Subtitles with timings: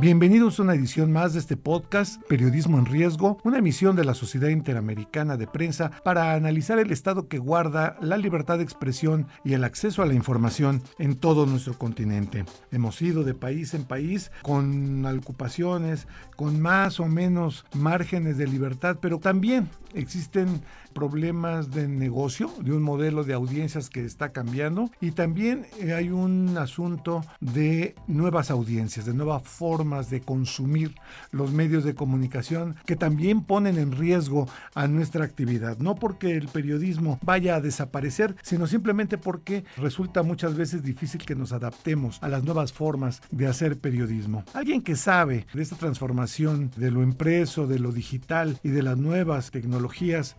[0.00, 4.14] Bienvenidos a una edición más de este podcast, Periodismo en Riesgo, una emisión de la
[4.14, 9.54] Sociedad Interamericana de Prensa para analizar el estado que guarda la libertad de expresión y
[9.54, 12.44] el acceso a la información en todo nuestro continente.
[12.70, 18.98] Hemos ido de país en país con ocupaciones, con más o menos márgenes de libertad,
[19.00, 25.12] pero también existen problemas de negocio, de un modelo de audiencias que está cambiando y
[25.12, 30.94] también eh, hay un asunto de nuevas audiencias, de nuevas formas de consumir
[31.30, 35.78] los medios de comunicación que también ponen en riesgo a nuestra actividad.
[35.78, 41.34] No porque el periodismo vaya a desaparecer, sino simplemente porque resulta muchas veces difícil que
[41.34, 44.44] nos adaptemos a las nuevas formas de hacer periodismo.
[44.54, 48.96] Alguien que sabe de esta transformación de lo impreso, de lo digital y de las
[48.96, 49.77] nuevas tecnologías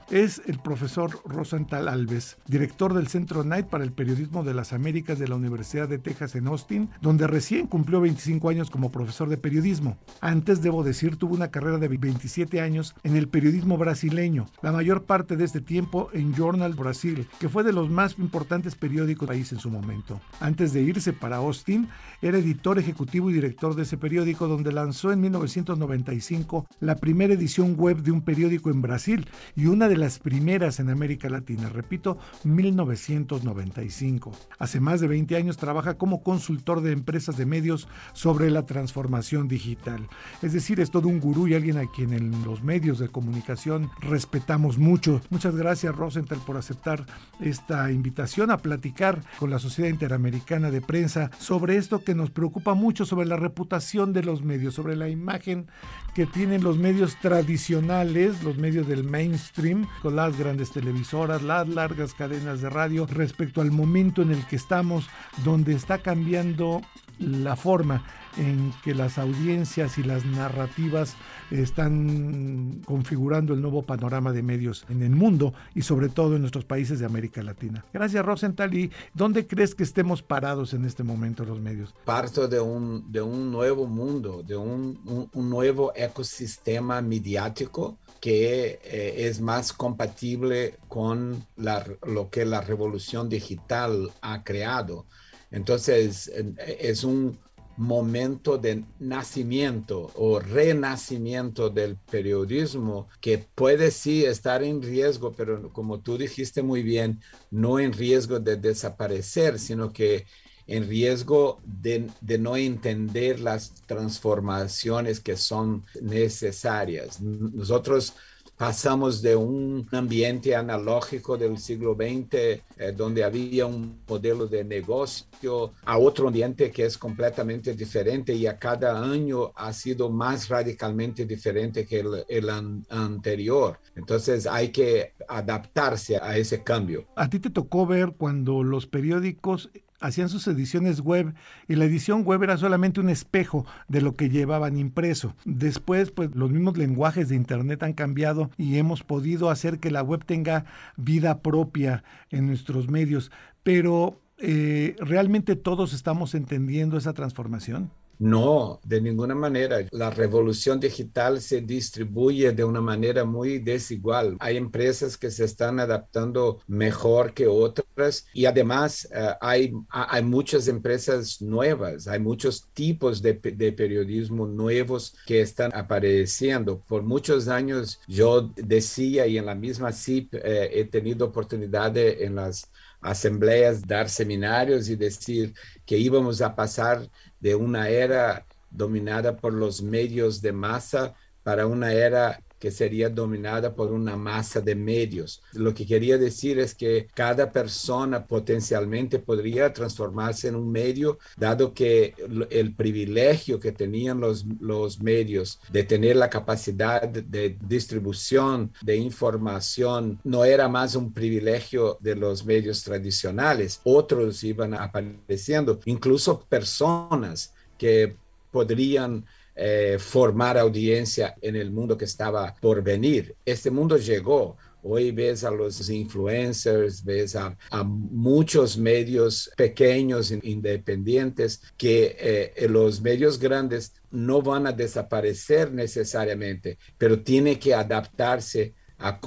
[0.10, 5.18] es el profesor Rosenthal Alves, director del Centro Knight para el Periodismo de las Américas
[5.18, 9.38] de la Universidad de Texas en Austin, donde recién cumplió 25 años como profesor de
[9.38, 9.98] periodismo.
[10.20, 15.04] Antes, debo decir, tuvo una carrera de 27 años en el periodismo brasileño, la mayor
[15.04, 19.38] parte de este tiempo en Journal Brasil, que fue de los más importantes periódicos del
[19.38, 20.20] país en su momento.
[20.40, 21.88] Antes de irse para Austin,
[22.22, 27.76] era editor ejecutivo y director de ese periódico, donde lanzó en 1995 la primera edición
[27.76, 32.18] web de un periódico en Brasil y una de las primeras en América Latina, repito,
[32.44, 34.32] 1995.
[34.58, 39.48] Hace más de 20 años trabaja como consultor de empresas de medios sobre la transformación
[39.48, 40.08] digital.
[40.42, 43.90] Es decir, es todo un gurú y alguien a quien en los medios de comunicación
[44.00, 45.22] respetamos mucho.
[45.30, 47.06] Muchas gracias Rosenthal por aceptar
[47.40, 52.74] esta invitación a platicar con la Sociedad Interamericana de Prensa sobre esto que nos preocupa
[52.74, 55.68] mucho, sobre la reputación de los medios, sobre la imagen
[56.14, 62.14] que tienen los medios tradicionales, los medios del mainstream, con las grandes televisoras, las largas
[62.14, 65.10] cadenas de radio, respecto al momento en el que estamos,
[65.44, 66.82] donde está cambiando
[67.20, 68.02] la forma
[68.40, 71.16] en que las audiencias y las narrativas
[71.52, 76.64] están configurando el nuevo panorama de medios en el mundo y sobre todo en nuestros
[76.66, 77.86] países de América Latina.
[77.94, 78.74] Gracias Rosenthal.
[78.74, 81.94] ¿Y dónde crees que estemos parados en este momento los medios?
[82.06, 89.28] Parto de un, de un nuevo mundo, de un, un, nuevo ecosistema mediático que eh,
[89.28, 95.06] es más compatible con lo que la revolución digital ha creado.
[95.52, 96.32] Entonces,
[96.68, 97.40] es un
[97.80, 106.02] momento de nacimiento o renacimiento del periodismo que puede sí estar en riesgo, pero como
[106.02, 110.26] tú dijiste muy bien, no en riesgo de desaparecer, sino que
[110.68, 117.22] en riesgo de, de, no entender las transformaciones que son necesarias.
[117.22, 118.14] Nosotros
[118.60, 122.62] pasamos de un ambiente analógico del siglo XX, eh,
[122.94, 128.60] donde había un modelo de negocio, a otro ambiente que es completamente diferente y a
[128.60, 133.80] cada año ha sido más radicalmente diferente que el, el an anterior.
[133.96, 137.08] Entonces hay que adaptarse a ese cambio.
[137.16, 141.34] A ti te tocó ver cuando los periódicos hacían sus ediciones web
[141.68, 145.36] y la edición web era solamente un espejo de lo que llevaban impreso.
[145.46, 150.02] Después, pues los mismos lenguajes de Internet han cambiado y hemos podido hacer que la
[150.02, 150.66] web tenga
[150.98, 153.32] vida propia en nuestros medios.
[153.64, 157.92] Pero, eh, ¿realmente todos estamos entendiendo esa transformación?
[158.20, 159.78] No, de ninguna manera.
[159.92, 164.36] La revolución digital se distribuye de una manera muy desigual.
[164.40, 170.68] Hay empresas que se están adaptando mejor que otras y además uh, hay, hay muchas
[170.68, 176.84] empresas nuevas, hay muchos tipos de, de, periodismo nuevos que están apareciendo.
[176.88, 182.36] Por muchos años yo decía y en la misma CIP eh, he tenido oportunidad en
[182.36, 182.70] las
[183.02, 185.54] asambleas dar seminarios y decir
[185.86, 187.10] que íbamos a pasar
[187.40, 193.74] de una era dominada por los medios de masa para una era que sería dominada
[193.74, 195.42] por una masa de medios.
[195.54, 201.74] Lo que quería decir es que cada persona potencialmente podría transformarse en un medio, dado
[201.74, 202.14] que
[202.50, 210.20] el privilegio que tenían los, los medios de tener la capacidad de distribución de información
[210.24, 213.80] no era más un privilegio de los medios tradicionales.
[213.84, 218.16] Otros iban apareciendo, incluso personas que
[218.52, 219.26] podrían
[219.62, 223.36] eh, formar audiencia en el mundo que estaba por venir.
[223.44, 224.56] Este mundo llegó.
[224.82, 233.38] Hoy ves a los influencers, ves a, muchos medios pequeños, independientes, que eh, los medios
[233.38, 239.20] grandes no van a desaparecer necesariamente, pero tiene que adaptarse a,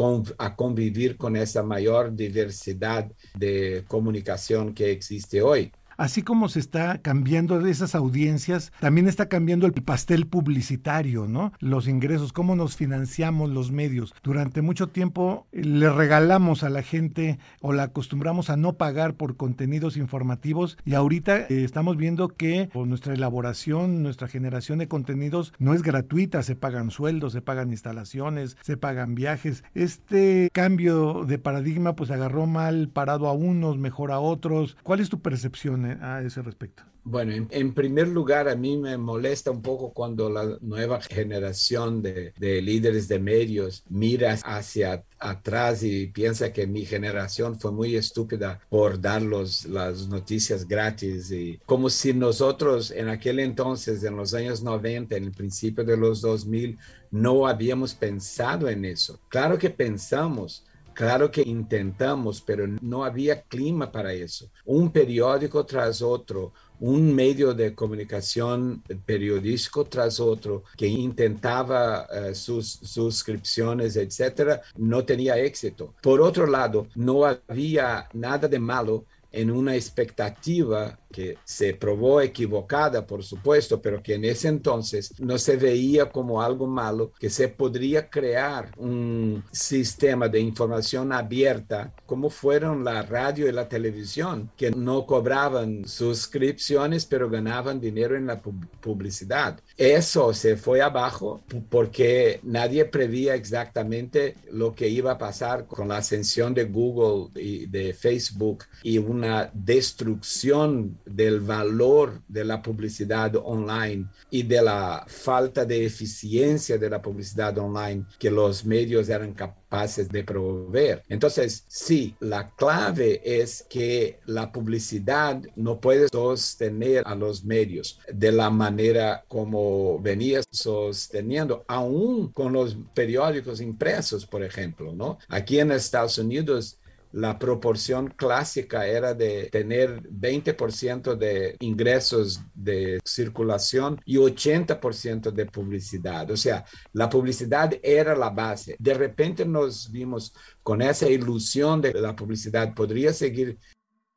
[0.56, 7.60] convivir con esa mayor diversidad de comunicación que existe hoy así como se está cambiando
[7.60, 11.52] de esas audiencias, también está cambiando el pastel publicitario, ¿no?
[11.60, 14.12] Los ingresos, cómo nos financiamos los medios.
[14.25, 19.14] Durante mucho tiempo eh, le regalamos a la gente o la acostumbramos a no pagar
[19.14, 25.52] por contenidos informativos y ahorita eh, estamos viendo que nuestra elaboración, nuestra generación de contenidos
[25.60, 29.62] no es gratuita, se pagan sueldos, se pagan instalaciones, se pagan viajes.
[29.75, 34.76] Este cambio de paradigma pues agarró mal parado a unos, mejor a otros.
[34.82, 35.92] ¿Cuál es tu percepción?
[36.00, 36.85] A ese respecto?
[37.05, 42.33] Bueno, en, primer lugar, a mí me molesta un poco cuando la nueva generación de,
[42.39, 49.00] líderes de medios mira hacia atrás y piensa que mi generación fue muy estúpida por
[49.00, 49.67] dar las
[50.09, 55.33] noticias gratis y como si nosotros en aquel entonces, en los años 90, en el
[55.33, 56.79] principio de los 2000,
[57.11, 59.19] no habíamos pensado en eso.
[59.29, 64.50] Claro que pensamos, Claro que intentamos, pero no había clima para eso.
[64.65, 72.69] Un periódico tras otro, un medio de comunicación periodístico tras otro que intentaba eh, sus
[72.69, 75.94] suscripciones, etcétera, no tenía éxito.
[76.03, 83.06] Por otro lado, no había nada de malo en una expectativa que se probó equivocada,
[83.06, 87.49] por supuesto, pero que en ese entonces no se veía como algo malo, que se
[87.49, 94.70] podría crear un sistema de información abierta, como fueron la radio y la televisión, que
[94.70, 99.61] no cobraban suscripciones, pero ganaban dinero en la publicidad.
[99.76, 105.99] Eso se fue abajo porque nadie prevía exactamente lo que iba a pasar con la
[105.99, 114.06] ascensión de Google y de Facebook y una destrucción del valor de la publicidad online
[114.31, 120.08] y de la falta de eficiencia de la publicidad online que los medios eran capaces
[120.08, 121.02] de proveer.
[121.08, 128.32] Entonces, sí, la clave es que la publicidad no puede sostener a los medios de
[128.32, 135.19] la manera como venía sosteniendo, aún con los periódicos impresos, por ejemplo, ¿no?
[135.28, 136.78] Aquí en Estados Unidos
[137.12, 146.31] la proporción clásica era de tener 20% de ingresos de circulación y 80% de publicidad.
[146.31, 148.76] O sea, la publicidad era la base.
[148.79, 153.58] De repente nos vimos con esa ilusión de que la publicidad podría seguir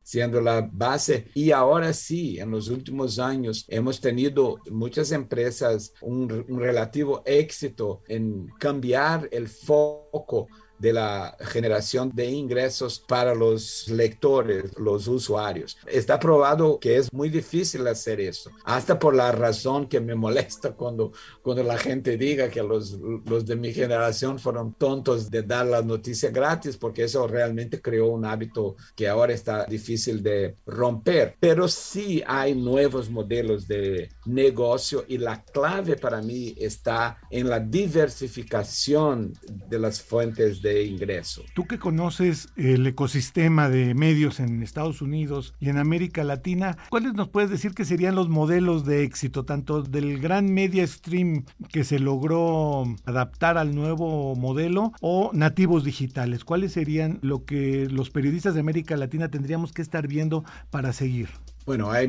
[0.05, 1.27] siendo la base.
[1.33, 8.03] Y ahora sí, en los últimos años hemos tenido muchas empresas un, un relativo éxito
[8.07, 10.47] en cambiar el foco
[10.79, 15.77] de la generación de ingresos para los lectores, los usuarios.
[15.87, 20.73] Está probado que es muy difícil hacer eso, hasta por la razón que me molesta
[20.73, 25.65] cuando, cuando la gente diga que los, los de mi generación fueron tontos de dar
[25.65, 31.35] la noticia gratis, porque eso realmente creó un hábito que ahora está difícil de romper.
[31.39, 37.59] Pero sí hay nuevos modelos de negocio y la clave para mí está en la
[37.59, 39.33] diversificación
[39.69, 41.43] de las fuentes de ingreso.
[41.53, 47.13] Tú que conoces el ecosistema de medios en Estados Unidos y en América Latina, ¿cuáles
[47.13, 51.83] nos puedes decir que serían los modelos de éxito, tanto del gran media stream que
[51.83, 56.43] se logró adaptar al nuevo modelo o nativos digitales?
[56.43, 61.29] ¿Cuáles serían lo que los periodistas de América Latina tendríamos que estar viendo para seguir?
[61.65, 62.07] Bueno, hay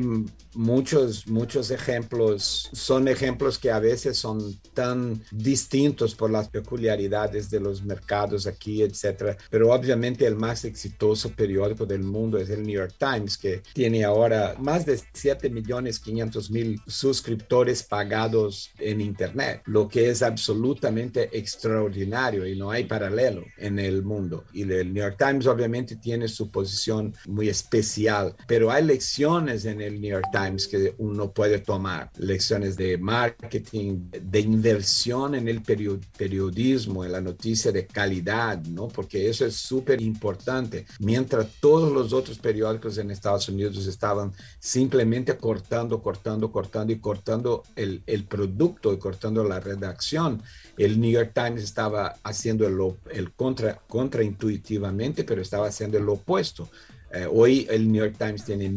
[0.53, 2.69] muchos, muchos ejemplos.
[2.73, 8.83] Son ejemplos que a veces son tan distintos por las peculiaridades de los mercados aquí,
[8.83, 9.35] etcétera.
[9.49, 14.03] Pero obviamente el más exitoso periódico del mundo es el New York Times, que tiene
[14.03, 21.35] ahora más de 7 millones 500 mil suscriptores pagados en Internet, lo que es absolutamente
[21.35, 24.45] extraordinario y no hay paralelo en el mundo.
[24.53, 29.65] Y el New York Times obviamente tiene su posición muy especial, pero hay lecciones lecciones
[29.65, 35.47] en el New York Times que uno puede tomar, lecciones de marketing, de inversión en
[35.47, 38.87] el periodismo, en la noticia de calidad, ¿no?
[38.87, 40.85] Porque eso es súper importante.
[40.99, 47.63] Mientras todos los otros periódicos en Estados Unidos estaban simplemente cortando, cortando, cortando y cortando
[47.75, 50.41] el, el producto y cortando la redacción,
[50.77, 52.77] el New York Times estaba haciendo el,
[53.11, 56.69] el contra, contraintuitivamente, pero estaba haciendo lo opuesto.
[57.11, 58.71] Eh, hoy el New York Times tiene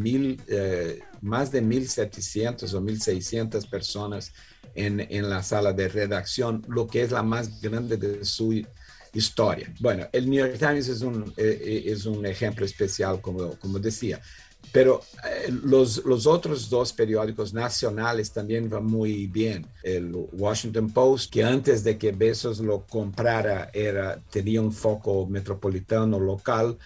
[0.47, 4.33] eh, más de 1.700 o 1.600 personas
[4.73, 8.63] en, la sala de redacción, lo que es la más grande de su
[9.13, 9.73] historia.
[9.79, 14.21] Bueno, el New York Times es un, eh, es un ejemplo especial, como, como decía.
[14.71, 15.01] Pero
[15.63, 19.65] los, los, otros dos periódicos nacionales también van muy bien.
[19.83, 26.19] El Washington Post, que antes de que Bezos lo comprara, era, tenía un foco metropolitano
[26.19, 26.77] local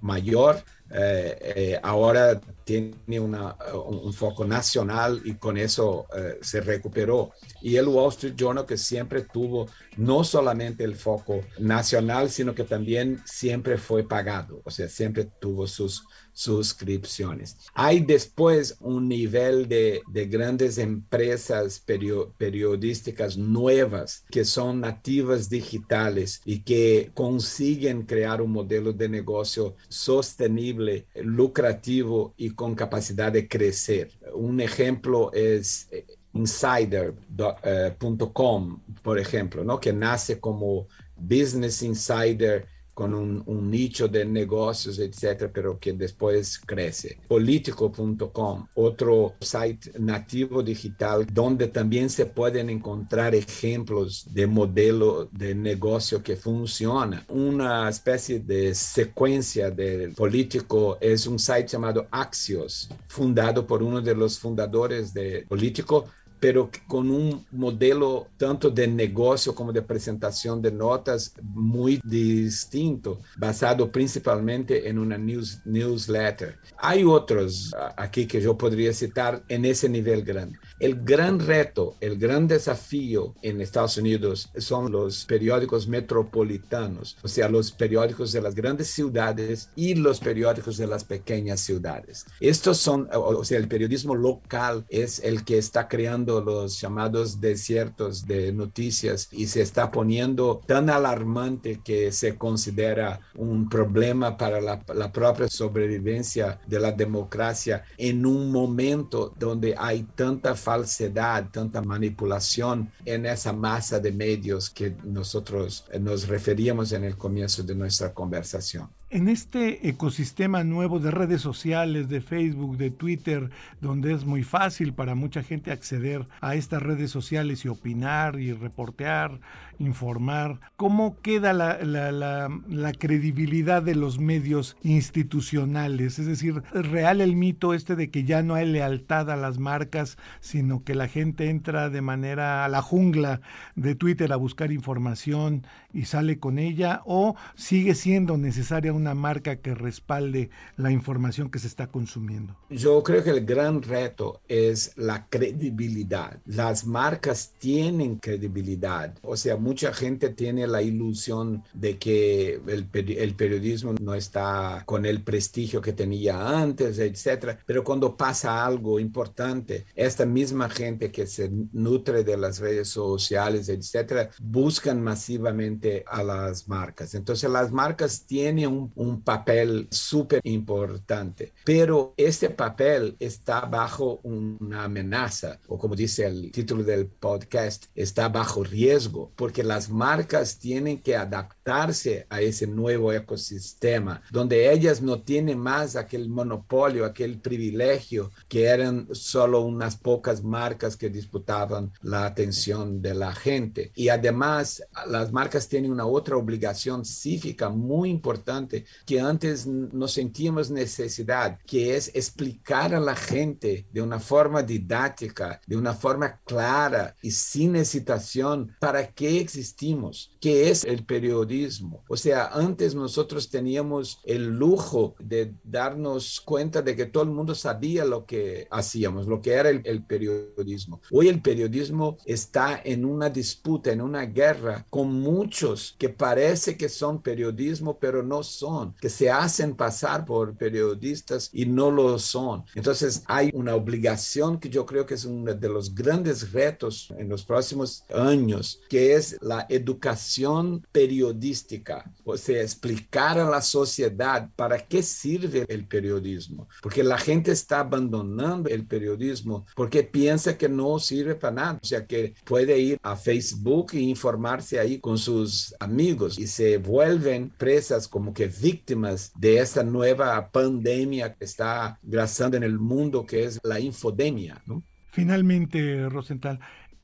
[0.00, 7.30] mayor, eh, eh, ahora tiene una, un, foco nacional y con eso eh, se recuperó.
[7.62, 9.66] Y el Wall Street Journal que siempre tuvo
[9.96, 15.66] no solamente el foco nacional, sino que también siempre fue pagado, o sea, siempre tuvo
[15.66, 17.58] sus suscripciones.
[17.74, 26.60] Hay después un nivel de, de grandes empresas periodísticas nuevas que son nativas digitales y
[26.60, 34.10] que consiguen crear un modelo de negocio sostenible, lucrativo y con capacidad de crecer.
[34.32, 39.80] Un ejemplo es eh, insider.com, eh, por ejemplo, ¿no?
[39.80, 42.66] que nace como Business Insider
[43.00, 47.18] con un, nicho de negocios, etcétera, pero que después crece.
[47.28, 56.22] Político.com, otro site nativo digital donde también se pueden encontrar ejemplos de modelo de negocio
[56.22, 57.24] que funciona.
[57.28, 64.14] Una especie de secuencia del político es un site llamado Axios, fundado por uno de
[64.14, 66.04] los fundadores de Político,
[66.40, 73.90] pero con un modelo tanto de negocio como de presentación de notas muy distinto, basado
[73.90, 76.58] principalmente en una news, newsletter.
[76.78, 80.58] Hay otros aquí que yo podría citar en ese nivel grande.
[80.80, 87.50] El gran reto, el gran desafío en Estados Unidos son los periódicos metropolitanos, o sea,
[87.50, 92.24] los periódicos de las grandes ciudades y los periódicos de las pequeñas ciudades.
[92.40, 98.26] Estos son, o sea, el periodismo local es el que está creando los llamados desiertos
[98.26, 104.80] de noticias y se está poniendo tan alarmante que se considera un problema para la,
[105.12, 113.26] propia sobrevivencia de la democracia en un momento donde hay tanta falsedad, tanta manipulación en
[113.26, 118.88] esa masa de medios que nosotros nos referíamos en el comienzo de nuestra conversación.
[119.12, 123.50] En este ecosistema nuevo de redes sociales, de Facebook, de Twitter,
[123.80, 128.52] donde es muy fácil para mucha gente acceder a estas redes sociales y opinar y
[128.52, 129.40] reportear,
[129.80, 136.20] informar, ¿cómo queda la, credibilidad de los medios institucionales?
[136.20, 139.58] Es decir, ¿es real el mito este de que ya no hay lealtad a las
[139.58, 143.40] marcas, sino que la gente entra de manera a la jungla
[143.74, 147.00] de Twitter a buscar información y sale con ella?
[147.06, 152.56] ¿O sigue siendo necesaria una marca que respalde la información que se está consumiendo?
[152.68, 156.38] Yo creo que el gran reto es la credibilidad.
[156.46, 159.14] Las marcas tienen credibilidad.
[159.22, 165.06] O sea, mucha gente tiene la ilusión de que el, el, periodismo no está con
[165.06, 167.58] el prestigio que tenía antes, etcétera.
[167.66, 173.68] Pero cuando pasa algo importante, esta misma gente que se nutre de las redes sociales,
[173.68, 177.14] etcétera, buscan masivamente a las marcas.
[177.14, 184.84] Entonces, las marcas tienen un, un papel súper importante, pero este papel está bajo una
[184.84, 190.98] amenaza, o como dice el título del podcast, está bajo riesgo, porque las marcas tienen
[190.98, 198.30] que adaptarse a ese nuevo ecosistema, donde ellas no tienen más aquel monopolio, aquel privilegio
[198.48, 203.92] que eran solo unas pocas marcas que disputaban la atención de la gente.
[203.94, 210.70] Y además, las marcas tienen una otra obligación cívica muy importante que antes no sentíamos
[210.70, 217.14] necesidad, que es explicar a la gente de una forma didáctica, de una forma clara
[217.22, 222.04] y sin hesitación para qué existimos, que es el periodismo.
[222.08, 227.54] O sea, antes nosotros teníamos el lujo de darnos cuenta de que todo el mundo
[227.54, 231.00] sabía lo que hacíamos, lo que era el, el periodismo.
[231.10, 236.88] Hoy el periodismo está en una disputa, en una guerra con muchos que parece que
[236.88, 242.18] son periodismo, pero no son son, que se hacen pasar por periodistas y no lo
[242.18, 242.64] son.
[242.74, 247.28] Entonces hay una obligación que yo creo que es uno de los grandes retos en
[247.28, 254.78] los próximos años, que es la educación periodística, o sea, explicar a la sociedad para
[254.78, 260.98] qué sirve el periodismo, porque la gente está abandonando el periodismo porque piensa que no
[260.98, 265.74] sirve para nada, o sea, que puede ir a Facebook e informarse ahí con sus
[265.80, 272.56] amigos y se vuelven presas como que víctimas de esta nueva pandemia que está grazando
[272.56, 274.62] en el mundo, que es la infodemia.
[275.10, 276.60] Finalmente, Rosenthal,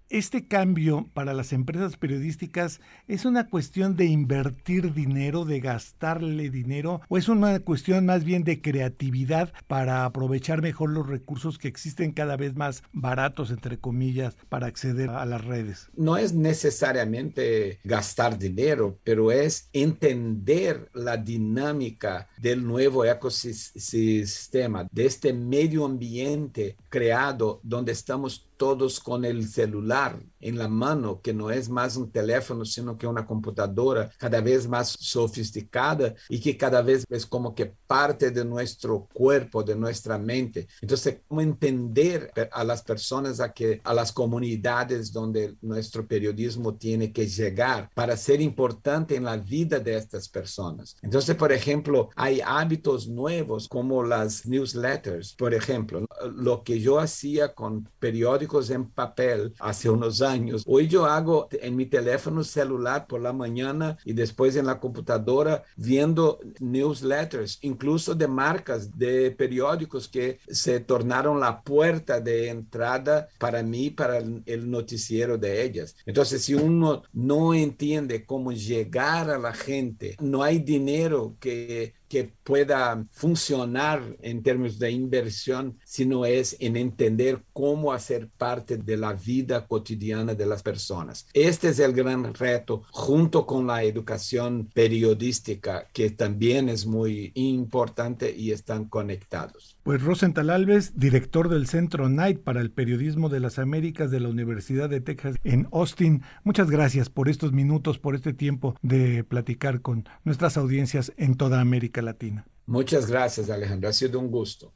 [0.08, 7.00] este cambio para las empresas periodísticas es una cuestión de invertir dinero, de gastarle dinero,
[7.08, 12.12] o es una cuestión más bien de creatividad para aprovechar mejor los recursos que existen
[12.12, 15.88] cada vez más baratos, entre comillas, para acceder a las redes.
[15.96, 25.32] No es necesariamente gastar dinero, pero es entender la dinámica del nuevo ecosistema, de este
[25.32, 31.68] medio ambiente creado donde estamos todos con el celular en la mano, que no es
[31.68, 37.04] más un teléfono, sino que una computadora cada vez más sofisticada y que cada vez
[37.08, 40.68] es como que parte de nuestro cuerpo, de nuestra mente.
[40.80, 47.12] Entonces, ¿cómo entender a las personas, a, que, a las comunidades donde nuestro periodismo tiene
[47.12, 50.96] que llegar para ser importante en la vida de estas personas?
[51.02, 57.54] Entonces, por ejemplo, hay hábitos nuevos como las newsletters, por ejemplo, lo que yo hacía
[57.54, 63.20] con periódicos en papel hace unos años Hoy yo hago en mi teléfono celular por
[63.20, 70.38] la mañana y después en la computadora viendo newsletters, incluso de marcas, de periódicos que
[70.48, 75.96] se tornaron la puerta de entrada para mí, para el noticiero de ellas.
[76.06, 82.32] Entonces, si uno no entiende cómo llegar a la gente, no hay dinero que que
[82.42, 89.12] pueda funcionar en términos de inversión, sino es en entender cómo hacer parte de la
[89.12, 91.26] vida cotidiana de las personas.
[91.32, 98.34] Este es el gran reto junto con la educación periodística, que también es muy importante
[98.34, 99.76] y están conectados.
[99.82, 104.28] Pues Rosenthal Alves, director del Centro Knight para el Periodismo de las Américas de la
[104.28, 109.80] Universidad de Texas en Austin, muchas gracias por estos minutos, por este tiempo de platicar
[109.80, 112.46] con nuestras audiencias en toda América Latina.
[112.66, 113.88] Muchas gracias, Alejandro.
[113.88, 114.72] Ha sido un gusto.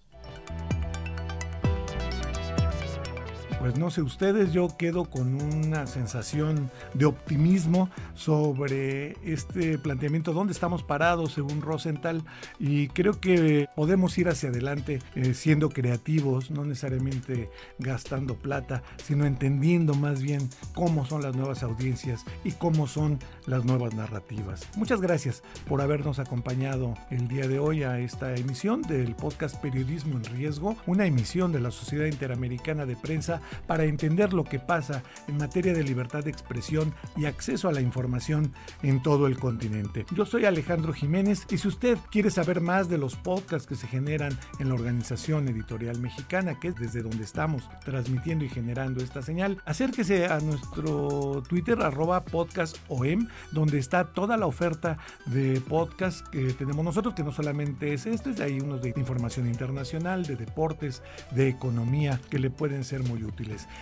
[3.60, 10.54] Pues no sé ustedes, yo quedo con una sensación de optimismo sobre este planteamiento, dónde
[10.54, 12.22] estamos parados según Rosenthal,
[12.58, 19.26] y creo que podemos ir hacia adelante eh, siendo creativos, no necesariamente gastando plata, sino
[19.26, 24.66] entendiendo más bien cómo son las nuevas audiencias y cómo son las nuevas narrativas.
[24.74, 30.16] Muchas gracias por habernos acompañado el día de hoy a esta emisión del podcast Periodismo
[30.16, 35.02] en Riesgo, una emisión de la Sociedad Interamericana de Prensa para entender lo que pasa
[35.28, 40.06] en materia de libertad de expresión y acceso a la información en todo el continente.
[40.14, 43.86] Yo soy Alejandro Jiménez y si usted quiere saber más de los podcasts que se
[43.86, 49.22] generan en la Organización Editorial Mexicana, que es desde donde estamos transmitiendo y generando esta
[49.22, 56.52] señal, acérquese a nuestro Twitter arroba podcastom, donde está toda la oferta de podcast que
[56.54, 61.48] tenemos nosotros, que no solamente es este, hay unos de información internacional, de deportes, de
[61.48, 63.39] economía, que le pueden ser muy útiles.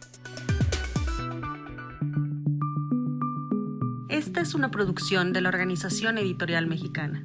[4.09, 7.25] Esta es una producción de la Organización Editorial Mexicana.